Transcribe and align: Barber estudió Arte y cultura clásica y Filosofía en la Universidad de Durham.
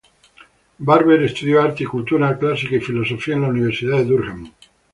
Barber 0.79 1.21
estudió 1.21 1.61
Arte 1.61 1.83
y 1.83 1.85
cultura 1.85 2.35
clásica 2.35 2.75
y 2.75 2.79
Filosofía 2.79 3.35
en 3.35 3.41
la 3.43 3.49
Universidad 3.49 3.99
de 3.99 4.05
Durham. 4.05 4.51